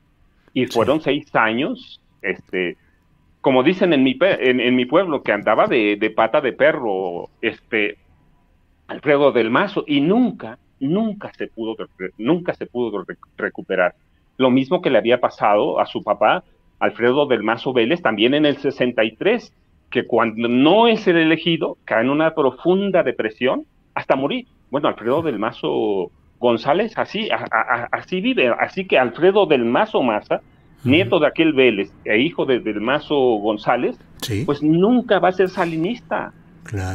Y 0.54 0.66
fueron 0.66 1.00
seis 1.00 1.34
años, 1.34 2.00
este, 2.23 2.76
como 3.40 3.62
dicen 3.62 3.92
en 3.92 4.02
mi, 4.04 4.16
en, 4.20 4.76
mi 4.76 4.87
pueblo, 4.87 5.23
que 5.23 5.32
andaba 5.32 5.66
de, 5.66 6.12
pata 6.16 6.40
de 6.40 6.52
perro, 6.52 7.28
este, 7.42 7.99
Alfredo 8.87 9.32
del 9.32 9.50
Mazo, 9.50 9.84
y 9.87 10.00
nunca, 10.00 10.58
nunca 10.80 11.32
se 11.37 11.49
pudo, 11.49 11.76
nunca 12.16 12.54
se 12.54 12.66
pudo 12.66 13.04
recuperar. 13.37 13.94
Lo 14.37 14.50
mismo 14.50 14.80
que 14.80 14.90
le 14.90 14.99
había 14.99 15.20
pasado 15.20 15.80
a 15.80 15.87
su 15.87 16.02
papá, 16.02 16.44
Alfredo 16.78 17.26
del 17.26 17.42
Mazo 17.42 17.73
Vélez, 17.73 18.00
también 18.00 18.34
en 18.34 18.46
el 18.46 18.56
63, 18.58 19.52
que 19.90 20.06
cuando 20.06 20.49
no 20.49 20.87
es 20.88 21.06
el 21.06 21.16
elegido, 21.16 21.78
cae 21.84 22.02
en 22.02 22.11
una 22.11 22.34
profunda 22.34 23.02
depresión 23.02 23.66
hasta 23.94 24.16
morir. 24.16 24.46
Bueno, 24.70 24.88
Alfredo 24.88 25.23
del 25.23 25.38
Mazo 25.38 26.11
González 26.45 26.93
así, 26.97 27.29
así 27.91 28.21
vive. 28.21 28.55
Así 28.61 28.87
que 28.87 28.99
Alfredo 28.99 29.47
del 29.47 29.65
Mazo 29.65 30.03
Maza, 30.03 30.43
nieto 30.85 31.19
de 31.19 31.27
aquel 31.27 31.55
Vélez 31.55 31.91
e 32.05 32.19
hijo 32.19 32.45
de, 32.45 32.61
del 32.61 32.83
Mazo 32.83 33.17
González, 33.17 33.97
pues 34.45 34.63
nunca 34.63 35.19
va 35.19 35.31
a 35.31 35.33
ser 35.33 35.49
salinista. 35.49 36.33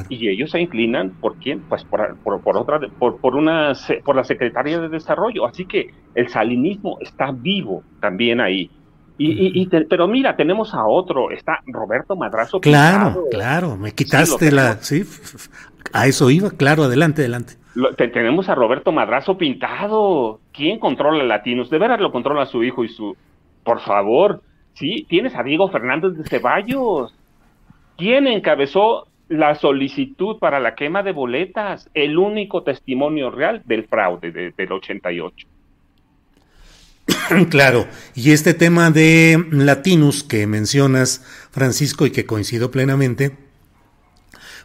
Y 0.08 0.30
ellos 0.30 0.52
se 0.52 0.62
inclinan 0.62 1.12
por 1.22 1.36
quién, 1.38 1.62
pues 1.62 1.84
por, 1.84 2.16
por, 2.18 2.58
otra, 2.58 2.80
por, 3.00 3.18
por 3.18 3.36
una, 3.36 3.74
por 4.04 4.16
la 4.16 4.24
Secretaría 4.24 4.80
de 4.80 4.90
Desarrollo. 4.90 5.46
Así 5.46 5.66
que 5.66 5.94
el 6.14 6.30
salinismo 6.30 6.98
está 7.02 7.32
vivo 7.32 7.84
también 8.00 8.42
ahí. 8.42 8.70
Y, 9.18 9.62
y, 9.62 9.66
pero 9.90 10.08
mira, 10.08 10.36
tenemos 10.36 10.74
a 10.74 10.86
otro, 10.86 11.30
está 11.32 11.60
Roberto 11.66 12.16
Madrazo. 12.16 12.62
Claro, 12.62 13.26
claro, 13.30 13.76
me 13.78 13.92
quitaste 13.92 14.52
la, 14.52 14.78
sí, 14.82 15.04
a 15.92 16.08
eso 16.08 16.30
iba, 16.30 16.52
claro, 16.52 16.84
adelante, 16.84 17.24
adelante 17.24 17.59
tenemos 17.98 18.50
a 18.50 18.56
Roberto 18.56 18.92
Madrazo 18.92 19.38
pintado. 19.38 20.40
¿Quién 20.54 20.80
controla 20.80 21.24
Latinos? 21.24 21.70
De 21.70 21.78
veras 21.78 22.00
lo 22.00 22.12
controla 22.12 22.46
su 22.46 22.64
hijo 22.64 22.84
y 22.84 22.90
su... 22.90 23.16
Por 23.64 23.82
favor, 23.82 24.42
sí, 24.74 25.06
tienes 25.10 25.36
a 25.36 25.44
Diego 25.44 25.70
Fernández 25.70 26.14
de 26.14 26.28
Ceballos. 26.28 27.14
¿Quién 27.98 28.28
encabezó 28.28 29.08
la 29.28 29.56
solicitud 29.56 30.40
para 30.40 30.60
la 30.60 30.76
quema 30.76 31.04
de 31.04 31.12
boletas? 31.12 31.90
El 31.94 32.18
único 32.18 32.64
testimonio 32.64 33.30
real 33.30 33.62
del 33.66 33.86
fraude 33.86 34.32
del 34.32 34.72
88. 34.72 35.48
Claro, 37.50 37.88
y 38.16 38.32
este 38.32 38.54
tema 38.54 38.92
de 38.92 39.44
Latinos 39.52 40.24
que 40.24 40.48
mencionas, 40.48 41.24
Francisco, 41.52 42.06
y 42.06 42.12
que 42.12 42.26
coincido 42.26 42.72
plenamente, 42.72 43.49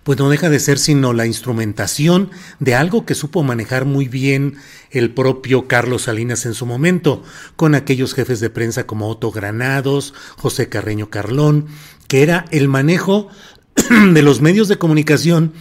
pues 0.04 0.18
no 0.18 0.28
deja 0.28 0.50
de 0.50 0.60
ser 0.60 0.78
sino 0.78 1.12
la 1.12 1.26
instrumentación 1.26 2.30
de 2.60 2.74
algo 2.74 3.04
que 3.04 3.14
supo 3.14 3.42
manejar 3.42 3.86
muy 3.86 4.06
bien 4.06 4.56
el 4.90 5.12
propio 5.12 5.66
Carlos 5.66 6.02
Salinas 6.02 6.46
en 6.46 6.54
su 6.54 6.66
momento, 6.66 7.22
con 7.56 7.74
aquellos 7.74 8.14
jefes 8.14 8.38
de 8.38 8.50
prensa 8.50 8.86
como 8.86 9.08
Otto 9.08 9.32
Granados, 9.32 10.14
José 10.36 10.68
Carreño 10.68 11.10
Carlón, 11.10 11.66
que 12.06 12.22
era 12.22 12.44
el 12.50 12.68
manejo 12.68 13.28
de 14.12 14.22
los 14.22 14.40
medios 14.40 14.68
de 14.68 14.78
comunicación 14.78 15.52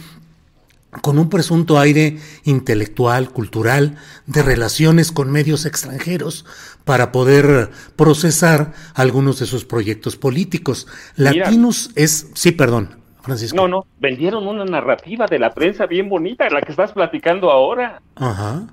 con 1.00 1.18
un 1.18 1.28
presunto 1.28 1.80
aire 1.80 2.20
intelectual, 2.44 3.30
cultural, 3.30 3.96
de 4.26 4.42
relaciones 4.42 5.10
con 5.10 5.32
medios 5.32 5.66
extranjeros, 5.66 6.44
para 6.84 7.10
poder 7.10 7.70
procesar 7.96 8.74
algunos 8.94 9.40
de 9.40 9.46
sus 9.46 9.64
proyectos 9.64 10.16
políticos. 10.16 10.86
Latinus 11.16 11.90
es, 11.96 12.28
sí, 12.34 12.52
perdón, 12.52 13.03
no, 13.54 13.68
no, 13.68 13.86
vendieron 13.98 14.46
una 14.46 14.64
narrativa 14.64 15.26
de 15.26 15.38
la 15.38 15.54
prensa 15.54 15.86
bien 15.86 16.08
bonita, 16.08 16.48
la 16.50 16.60
que 16.60 16.72
estás 16.72 16.92
platicando 16.92 17.50
ahora. 17.50 18.02
Ajá. 18.16 18.66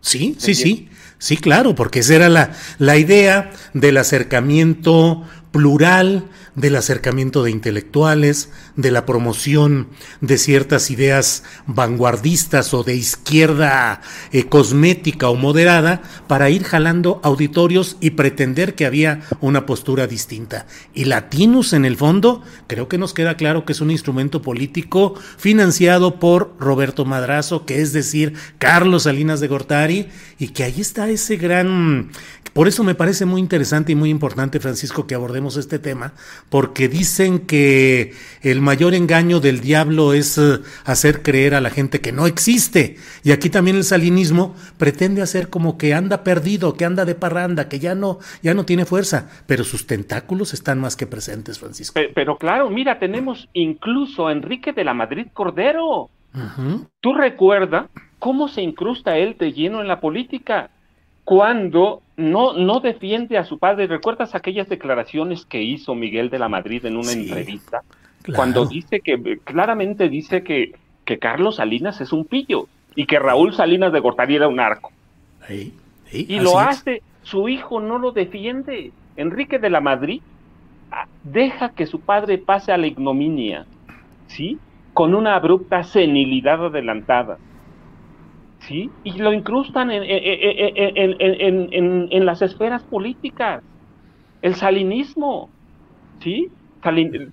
Sí, 0.00 0.36
sí, 0.38 0.54
sí, 0.54 0.90
sí, 1.16 1.36
claro, 1.38 1.74
porque 1.74 2.00
esa 2.00 2.16
era 2.16 2.28
la, 2.28 2.50
la 2.78 2.98
idea 2.98 3.50
del 3.72 3.96
acercamiento 3.96 5.22
plural, 5.50 6.24
del 6.54 6.76
acercamiento 6.76 7.42
de 7.42 7.50
intelectuales, 7.50 8.50
de 8.76 8.90
la 8.90 9.06
promoción 9.06 9.88
de 10.20 10.38
ciertas 10.38 10.90
ideas 10.90 11.42
vanguardistas 11.66 12.74
o 12.74 12.82
de 12.82 12.94
izquierda 12.94 14.00
eh, 14.32 14.44
cosmética 14.44 15.28
o 15.28 15.34
moderada 15.34 16.02
para 16.26 16.50
ir 16.50 16.64
jalando 16.64 17.20
auditorios 17.22 17.96
y 18.00 18.10
pretender 18.10 18.74
que 18.74 18.86
había 18.86 19.22
una 19.40 19.66
postura 19.66 20.06
distinta. 20.06 20.66
Y 20.94 21.04
Latinus, 21.04 21.72
en 21.72 21.84
el 21.84 21.96
fondo, 21.96 22.42
creo 22.66 22.88
que 22.88 22.98
nos 22.98 23.14
queda 23.14 23.36
claro 23.36 23.64
que 23.64 23.72
es 23.72 23.80
un 23.80 23.90
instrumento 23.90 24.42
político 24.42 25.14
financiado 25.36 26.18
por 26.18 26.54
Roberto 26.58 27.04
Madrazo, 27.04 27.66
que 27.66 27.80
es 27.80 27.92
decir, 27.92 28.34
Carlos 28.58 29.04
Salinas 29.04 29.40
de 29.40 29.48
Gortari, 29.48 30.08
y 30.38 30.48
que 30.48 30.64
ahí 30.64 30.80
está 30.80 31.08
ese 31.08 31.36
gran 31.36 32.10
Por 32.52 32.68
eso 32.68 32.84
me 32.84 32.94
parece 32.94 33.24
muy 33.24 33.40
interesante 33.40 33.92
y 33.92 33.94
muy 33.96 34.10
importante, 34.10 34.60
Francisco, 34.60 35.06
que 35.06 35.14
abordemos 35.14 35.56
este 35.56 35.78
tema, 35.78 36.14
porque 36.48 36.88
dicen 36.88 37.40
que 37.40 38.12
el 38.42 38.60
mayor 38.60 38.94
engaño 38.94 39.40
del 39.40 39.60
diablo 39.60 40.12
es 40.12 40.38
eh, 40.38 40.60
hacer 40.84 41.22
creer 41.22 41.54
a 41.54 41.60
la 41.60 41.70
gente 41.70 42.00
que 42.00 42.12
no 42.12 42.26
existe. 42.26 42.96
Y 43.22 43.32
aquí 43.32 43.50
también 43.50 43.76
el 43.76 43.84
salinismo 43.84 44.54
pretende 44.78 45.22
hacer 45.22 45.48
como 45.48 45.76
que 45.78 45.94
anda 45.94 46.22
perdido, 46.22 46.74
que 46.74 46.84
anda 46.84 47.04
de 47.04 47.14
parranda, 47.14 47.68
que 47.68 47.78
ya 47.78 47.94
no, 47.94 48.18
ya 48.42 48.54
no 48.54 48.64
tiene 48.64 48.84
fuerza, 48.84 49.28
pero 49.46 49.64
sus 49.64 49.86
tentáculos 49.86 50.54
están 50.54 50.78
más 50.78 50.96
que 50.96 51.06
presentes, 51.06 51.58
Francisco. 51.58 51.94
Pero, 51.94 52.12
pero 52.14 52.38
claro, 52.38 52.70
mira, 52.70 52.98
tenemos 52.98 53.48
incluso 53.52 54.28
a 54.28 54.32
Enrique 54.32 54.72
de 54.72 54.84
la 54.84 54.94
Madrid 54.94 55.26
Cordero. 55.32 56.10
Tú 57.00 57.14
recuerda 57.14 57.88
cómo 58.18 58.48
se 58.48 58.62
incrusta 58.62 59.16
él 59.18 59.36
de 59.38 59.52
lleno 59.52 59.80
en 59.80 59.86
la 59.86 60.00
política 60.00 60.70
cuando 61.24 62.02
no, 62.16 62.52
no 62.52 62.80
defiende 62.80 63.38
a 63.38 63.44
su 63.44 63.58
padre. 63.58 63.86
¿Recuerdas 63.86 64.34
aquellas 64.34 64.68
declaraciones 64.68 65.44
que 65.44 65.62
hizo 65.62 65.94
Miguel 65.94 66.30
de 66.30 66.38
la 66.38 66.48
Madrid 66.48 66.84
en 66.86 66.96
una 66.96 67.12
entrevista? 67.12 67.82
Cuando 68.34 68.64
dice 68.66 69.00
que, 69.00 69.38
claramente 69.44 70.08
dice 70.08 70.42
que, 70.42 70.74
que 71.04 71.18
Carlos 71.18 71.56
Salinas 71.56 72.00
es 72.00 72.12
un 72.12 72.24
pillo 72.24 72.68
y 72.94 73.06
que 73.06 73.18
Raúl 73.18 73.54
Salinas 73.54 73.92
de 73.92 74.00
Gortari 74.00 74.36
era 74.36 74.48
un 74.48 74.60
arco. 74.60 74.92
y 76.12 76.40
lo 76.40 76.58
hace, 76.58 77.02
su 77.22 77.48
hijo 77.48 77.80
no 77.80 77.98
lo 77.98 78.12
defiende. 78.12 78.92
Enrique 79.16 79.58
de 79.58 79.70
la 79.70 79.80
Madrid 79.80 80.22
ah, 80.90 81.06
deja 81.22 81.70
que 81.70 81.86
su 81.86 82.00
padre 82.00 82.38
pase 82.38 82.72
a 82.72 82.78
la 82.78 82.86
ignominia, 82.86 83.66
¿sí? 84.28 84.58
Con 84.92 85.14
una 85.14 85.34
abrupta 85.34 85.82
senilidad 85.82 86.66
adelantada. 86.66 87.38
¿Sí? 88.66 88.90
Y 89.04 89.12
lo 89.18 89.32
incrustan 89.32 89.90
en, 89.90 90.02
en, 92.10 92.26
las 92.26 92.42
esferas 92.42 92.82
políticas. 92.84 93.62
El 94.42 94.54
salinismo, 94.54 95.48
¿sí? 96.20 96.50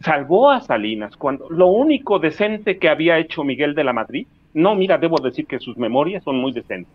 salvó 0.02 0.50
a 0.50 0.62
Salinas 0.62 1.18
cuando 1.18 1.50
lo 1.50 1.68
único 1.68 2.20
decente 2.20 2.78
que 2.78 2.88
había 2.88 3.18
hecho 3.18 3.44
Miguel 3.44 3.76
de 3.76 3.84
la 3.84 3.92
Madrid, 3.92 4.26
no, 4.54 4.76
mira, 4.76 4.98
debo 4.98 5.18
decir 5.18 5.46
que 5.46 5.60
sus 5.60 5.78
memorias 5.78 6.24
son 6.24 6.38
muy 6.38 6.54
decentes. 6.54 6.94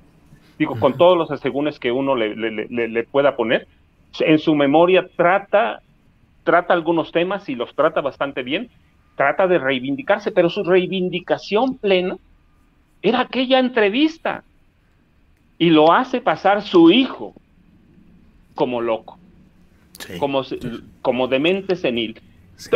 Digo, 0.59 0.79
con 0.81 0.97
todos 0.97 1.19
los 1.19 1.31
asegúnes 1.31 1.79
que 1.79 1.93
uno 1.93 2.15
le, 2.15 2.35
le, 2.35 3.05
pueda 3.05 3.37
poner, 3.37 3.67
en 4.21 4.39
su 4.39 4.55
memoria 4.55 5.07
trata, 5.17 5.81
trata 6.45 6.73
algunos 6.73 7.13
temas 7.13 7.47
y 7.51 7.55
los 7.55 7.75
trata 7.75 8.01
bastante 8.01 8.43
bien, 8.43 8.71
trata 9.17 9.47
de 9.47 9.59
reivindicarse, 9.59 10.33
pero 10.33 10.49
su 10.49 10.65
reivindicación 10.65 11.77
plena 11.77 12.17
era 13.03 13.21
aquella 13.21 13.59
entrevista. 13.59 14.43
Y 15.59 15.71
lo 15.71 15.93
hace 15.93 16.21
pasar 16.21 16.63
su 16.63 16.91
hijo 16.91 17.35
como 18.55 18.81
loco, 18.81 19.19
como, 20.19 20.43
como 21.01 21.29
demente 21.29 21.77
senil. 21.77 22.21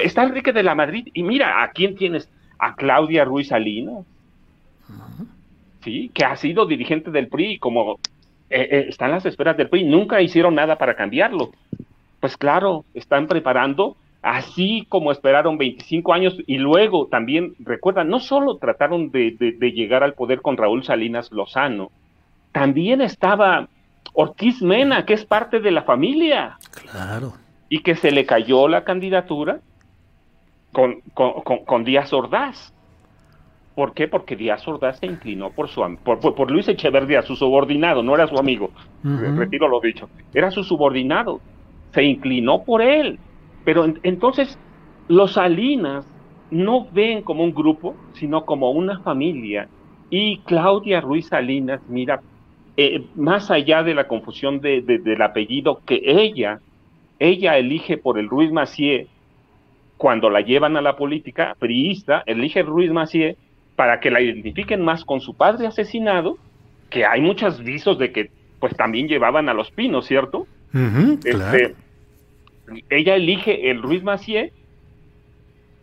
Está 0.02 0.22
Enrique 0.22 0.52
de 0.52 0.62
la 0.62 0.74
Madrid 0.74 1.08
y 1.12 1.22
mira, 1.22 1.62
¿a 1.62 1.72
quién 1.72 1.94
tienes? 1.94 2.30
A 2.58 2.74
Claudia 2.74 3.24
Ruiz 3.24 3.48
Salinas, 3.48 4.04
¿sí? 5.82 6.10
que 6.14 6.24
ha 6.24 6.36
sido 6.36 6.66
dirigente 6.66 7.10
del 7.10 7.28
PRI, 7.28 7.58
como 7.58 7.98
eh, 8.50 8.68
eh, 8.70 8.86
está 8.88 9.06
en 9.06 9.12
las 9.12 9.26
esperas 9.26 9.56
del 9.56 9.68
PRI, 9.68 9.84
nunca 9.84 10.20
hicieron 10.20 10.54
nada 10.54 10.76
para 10.76 10.96
cambiarlo. 10.96 11.50
Pues 12.20 12.36
claro, 12.36 12.84
están 12.94 13.26
preparando 13.26 13.96
así 14.22 14.86
como 14.88 15.12
esperaron 15.12 15.56
25 15.56 16.12
años 16.12 16.36
y 16.46 16.58
luego 16.58 17.06
también, 17.06 17.54
recuerda, 17.58 18.04
no 18.04 18.20
solo 18.20 18.56
trataron 18.56 19.10
de, 19.10 19.32
llegar 19.74 20.02
al 20.02 20.14
poder 20.14 20.42
con 20.42 20.56
Raúl 20.56 20.84
Salinas 20.84 21.32
Lozano, 21.32 21.90
también 22.52 23.00
estaba 23.00 23.68
Ortiz 24.12 24.60
Mena, 24.60 25.06
que 25.06 25.14
es 25.14 25.24
parte 25.24 25.60
de 25.60 25.70
la 25.70 25.82
familia. 25.82 26.58
Claro. 26.90 27.34
Y 27.68 27.82
que 27.82 27.94
se 27.94 28.10
le 28.10 28.26
cayó 28.26 28.66
la 28.66 28.84
candidatura 28.84 29.60
con, 30.72 31.00
con, 31.14 31.84
Díaz 31.84 32.12
Ordaz. 32.12 32.74
¿Por 33.76 33.94
qué? 33.94 34.08
Porque 34.08 34.34
Díaz 34.34 34.66
Ordaz 34.66 34.98
se 34.98 35.06
inclinó 35.06 35.50
por, 35.50 35.68
su, 35.68 35.80
por, 36.02 36.50
Luis 36.50 36.68
Echeverría, 36.68 37.22
su 37.22 37.36
subordinado, 37.36 38.02
no 38.02 38.14
era 38.14 38.26
su 38.26 38.36
amigo. 38.36 38.70
Retiro 39.04 39.68
lo 39.68 39.80
dicho. 39.80 40.10
Era 40.34 40.50
su 40.50 40.64
subordinado. 40.64 41.40
Se 41.94 42.02
inclinó 42.02 42.64
por 42.64 42.82
él 42.82 43.18
pero 43.64 43.86
entonces 44.02 44.58
los 45.08 45.32
Salinas 45.32 46.06
no 46.50 46.88
ven 46.90 47.22
como 47.22 47.44
un 47.44 47.54
grupo, 47.54 47.96
sino 48.14 48.44
como 48.44 48.70
una 48.70 49.00
familia. 49.00 49.68
Y 50.10 50.38
Claudia 50.38 51.00
Ruiz 51.00 51.26
Salinas, 51.28 51.80
mira, 51.88 52.20
eh, 52.76 53.04
más 53.14 53.50
allá 53.50 53.82
de 53.82 53.94
la 53.94 54.08
confusión 54.08 54.60
de, 54.60 54.80
del 54.82 55.22
apellido 55.22 55.80
que 55.84 56.00
ella, 56.04 56.60
ella 57.18 57.56
elige 57.58 57.98
por 57.98 58.18
el 58.18 58.28
Ruiz 58.28 58.50
Macié, 58.50 59.06
cuando 59.96 60.30
la 60.30 60.40
llevan 60.40 60.76
a 60.76 60.80
la 60.80 60.96
política 60.96 61.54
priista, 61.58 62.22
elige 62.26 62.62
Ruiz 62.62 62.90
Macié 62.90 63.36
para 63.76 64.00
que 64.00 64.10
la 64.10 64.20
identifiquen 64.20 64.82
más 64.82 65.04
con 65.04 65.20
su 65.20 65.34
padre 65.34 65.66
asesinado, 65.66 66.38
que 66.88 67.04
hay 67.04 67.20
muchos 67.20 67.62
visos 67.62 67.98
de 67.98 68.10
que 68.10 68.30
pues 68.58 68.74
también 68.76 69.08
llevaban 69.08 69.48
a 69.48 69.54
los 69.54 69.70
pinos, 69.70 70.06
¿cierto? 70.06 70.46
Este, 71.24 71.74
ella 72.88 73.16
elige 73.16 73.70
el 73.70 73.82
Ruiz 73.82 74.02
Macié 74.02 74.52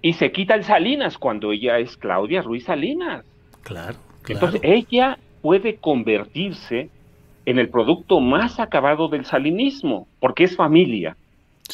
y 0.01 0.13
se 0.13 0.31
quita 0.31 0.55
el 0.55 0.63
Salinas 0.63 1.17
cuando 1.17 1.51
ella 1.51 1.79
es 1.79 1.97
Claudia 1.97 2.41
Ruiz 2.41 2.65
Salinas. 2.65 3.25
Claro, 3.63 3.97
Entonces 4.27 4.61
ella 4.63 5.17
puede 5.41 5.75
convertirse 5.75 6.89
en 7.45 7.59
el 7.59 7.69
producto 7.69 8.19
más 8.19 8.59
acabado 8.59 9.07
del 9.07 9.25
salinismo, 9.25 10.07
porque 10.19 10.43
es 10.43 10.55
familia. 10.55 11.15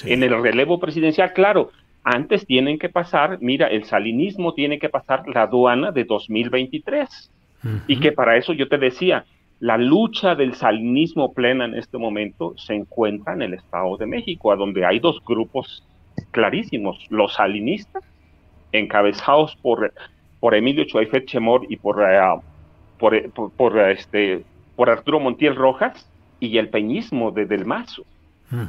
En 0.06 0.24
el 0.24 0.42
relevo 0.42 0.80
presidencial, 0.80 1.34
claro, 1.34 1.72
antes 2.04 2.46
tienen 2.46 2.78
que 2.78 2.90
pasar, 2.90 3.38
mira, 3.42 3.68
el 3.68 3.86
salinismo 3.86 4.54
tiene 4.54 4.78
que 4.78 4.90
pasar 4.90 5.28
la 5.28 5.44
aduana 5.44 5.92
de 5.92 6.04
2023. 6.04 7.32
Y 7.88 8.00
que 8.00 8.12
para 8.12 8.36
eso 8.38 8.52
yo 8.54 8.68
te 8.68 8.78
decía, 8.78 9.26
la 9.60 9.78
lucha 9.78 10.36
del 10.36 10.56
salinismo 10.56 11.34
plena 11.34 11.66
en 11.66 11.76
este 11.76 11.98
momento 11.98 12.54
se 12.58 12.74
encuentra 12.74 13.34
en 13.34 13.44
el 13.44 13.54
Estado 13.54 13.98
de 13.98 14.06
México, 14.06 14.52
a 14.52 14.56
donde 14.56 14.86
hay 14.86 15.00
dos 15.00 15.24
grupos 15.26 15.84
clarísimos, 16.32 16.98
los 17.10 17.34
salinistas, 17.36 18.04
encabezados 18.72 19.56
por, 19.62 19.94
por 20.40 20.56
Emilio 20.56 20.84
Chuaifet 20.86 21.26
Chemor 21.26 21.66
y 21.70 21.78
por, 21.78 22.04
eh, 22.04 22.20
por, 22.98 23.80
este, 23.90 24.44
por 24.76 24.90
Arturo 24.90 25.20
Montiel 25.20 25.56
Rojas, 25.56 26.10
y 26.40 26.58
el 26.58 26.68
peñismo 26.68 27.32
de 27.32 27.46
Del 27.46 27.66
Mazo. 27.66 28.04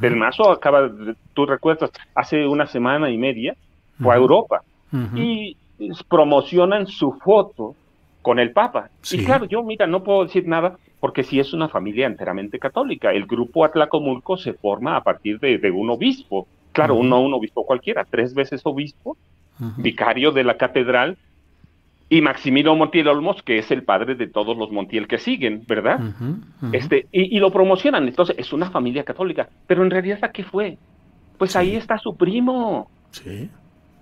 Del 0.00 0.16
Mazo 0.16 0.50
acaba, 0.50 0.90
tú 1.34 1.44
recuerdas, 1.44 1.90
hace 2.14 2.46
una 2.46 2.66
semana 2.66 3.10
y 3.10 3.18
media 3.18 3.54
fue 4.00 4.14
a 4.14 4.16
Europa 4.16 4.62
y 5.14 5.56
promocionan 6.08 6.86
su 6.86 7.12
foto 7.12 7.74
con 8.24 8.38
el 8.38 8.52
Papa. 8.52 8.88
Y 9.12 9.22
claro, 9.22 9.44
yo, 9.44 9.62
mira, 9.62 9.86
no 9.86 10.02
puedo 10.02 10.24
decir 10.24 10.48
nada 10.48 10.78
porque 10.98 11.22
si 11.22 11.38
es 11.38 11.52
una 11.52 11.68
familia 11.68 12.06
enteramente 12.06 12.58
católica. 12.58 13.12
El 13.12 13.26
grupo 13.26 13.66
Atlacomulco 13.66 14.38
se 14.38 14.54
forma 14.54 14.96
a 14.96 15.02
partir 15.02 15.38
de, 15.38 15.70
un 15.70 15.90
obispo. 15.90 16.48
Claro, 16.72 17.00
no 17.02 17.20
un 17.20 17.34
obispo 17.34 17.66
cualquiera, 17.66 18.06
tres 18.08 18.32
veces 18.32 18.62
obispo, 18.64 19.18
vicario 19.76 20.32
de 20.32 20.42
la 20.42 20.56
catedral, 20.56 21.18
y 22.08 22.22
Maximiliano 22.22 22.76
Montiel 22.76 23.08
Olmos, 23.08 23.42
que 23.42 23.58
es 23.58 23.70
el 23.70 23.82
padre 23.82 24.14
de 24.14 24.26
todos 24.26 24.56
los 24.56 24.72
Montiel 24.72 25.06
que 25.06 25.18
siguen, 25.18 25.64
¿verdad? 25.68 26.00
Este, 26.72 27.06
y, 27.12 27.38
lo 27.38 27.52
promocionan. 27.52 28.08
Entonces, 28.08 28.36
es 28.38 28.54
una 28.54 28.70
familia 28.70 29.04
católica. 29.04 29.46
Pero 29.66 29.82
en 29.82 29.90
realidad, 29.90 30.20
¿a 30.22 30.32
qué 30.32 30.44
fue? 30.44 30.78
Pues 31.36 31.54
ahí 31.56 31.76
está 31.76 31.98
su 31.98 32.16
primo. 32.16 32.88
Sí. 33.10 33.50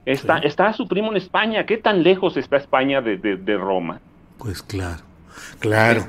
Está, 0.06 0.38
está 0.38 0.72
su 0.72 0.86
primo 0.86 1.10
en 1.10 1.16
España. 1.16 1.66
¿Qué 1.66 1.78
tan 1.78 2.04
lejos 2.04 2.36
está 2.36 2.58
España 2.58 3.00
de, 3.00 3.16
de 3.16 3.56
Roma? 3.56 4.00
Pues 4.42 4.60
claro, 4.60 5.04
claro. 5.60 6.04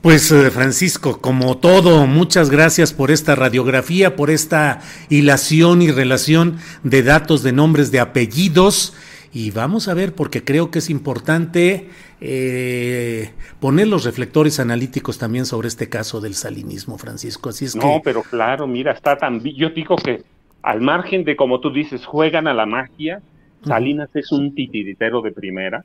Pues 0.00 0.32
eh, 0.32 0.50
Francisco, 0.50 1.20
como 1.20 1.58
todo, 1.58 2.06
muchas 2.06 2.48
gracias 2.48 2.94
por 2.94 3.10
esta 3.10 3.34
radiografía, 3.34 4.16
por 4.16 4.30
esta 4.30 4.80
hilación 5.10 5.82
y 5.82 5.90
relación 5.90 6.56
de 6.84 7.02
datos, 7.02 7.42
de 7.42 7.52
nombres, 7.52 7.90
de 7.90 8.00
apellidos. 8.00 8.96
Y 9.30 9.50
vamos 9.50 9.88
a 9.88 9.94
ver, 9.94 10.14
porque 10.14 10.42
creo 10.42 10.70
que 10.70 10.78
es 10.78 10.88
importante 10.88 11.90
eh, 12.22 13.32
poner 13.60 13.88
los 13.88 14.04
reflectores 14.04 14.58
analíticos 14.58 15.18
también 15.18 15.44
sobre 15.44 15.68
este 15.68 15.90
caso 15.90 16.22
del 16.22 16.34
salinismo, 16.34 16.96
Francisco. 16.96 17.50
Así 17.50 17.66
es 17.66 17.76
no, 17.76 18.00
pero 18.02 18.22
claro, 18.22 18.66
mira, 18.66 18.92
está 18.92 19.18
tan. 19.18 19.42
Yo 19.42 19.68
digo 19.68 19.96
que 19.96 20.22
al 20.62 20.80
margen 20.80 21.24
de, 21.24 21.36
como 21.36 21.60
tú 21.60 21.70
dices, 21.70 22.06
juegan 22.06 22.46
a 22.46 22.54
la 22.54 22.64
magia, 22.64 23.20
Salinas 23.66 24.08
es 24.14 24.32
un 24.32 24.54
titiritero 24.54 25.20
de 25.20 25.32
primera 25.32 25.84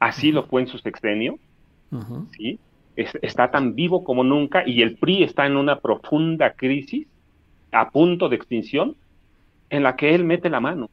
Así 0.00 0.32
lo 0.32 0.46
fue 0.46 0.62
en 0.62 0.68
su 0.68 0.78
sexenio, 0.78 1.38
¿sí? 2.36 2.58
está 2.96 3.50
tan 3.50 3.74
vivo 3.74 4.04
como 4.04 4.24
nunca 4.24 4.66
y 4.66 4.82
el 4.82 4.96
PRI 4.96 5.22
está 5.22 5.46
en 5.46 5.56
una 5.56 5.78
profunda 5.78 6.52
crisis, 6.52 7.06
a 7.72 7.90
punto 7.90 8.28
de 8.28 8.36
extinción, 8.36 8.96
en 9.70 9.84
la 9.84 9.96
que 9.96 10.14
él 10.14 10.24
mete 10.24 10.50
la 10.50 10.60
mano. 10.60 10.90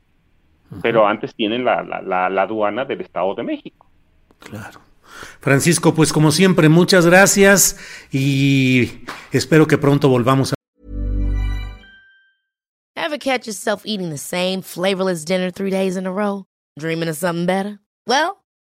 Pero 0.81 1.07
antes 1.07 1.33
tienen 1.33 1.63
la, 1.65 1.81
la 1.81 2.41
aduana 2.41 2.85
del 2.85 3.01
Estado 3.01 3.33
de 3.35 3.43
México. 3.43 3.87
Claro. 4.39 4.81
Francisco, 5.39 5.93
pues 5.93 6.13
como 6.13 6.31
siempre, 6.31 6.69
muchas 6.69 7.05
gracias 7.05 7.79
y 8.11 9.05
espero 9.31 9.67
que 9.67 9.77
pronto 9.77 10.09
volvamos 10.09 10.53
a 10.53 10.57
Ever 12.95 13.17
catch 13.17 13.47
yourself 13.47 13.85
eating 13.85 14.09
the 14.09 14.17
same 14.17 14.61
flavorless 14.61 15.23
dinner 15.23 15.49
three 15.49 15.71
days 15.71 15.95
in 15.95 16.05
a 16.05 16.11
row? 16.11 16.45
Dreaming 16.77 17.07
of 17.07 17.15
something 17.15 17.45
better? 17.45 17.79
Well, 18.05 18.43